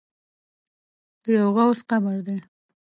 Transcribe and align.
د 1.23 1.25
یوه 1.37 1.49
غوث 1.55 1.79
قبر 1.89 2.17
دی. 2.27 2.37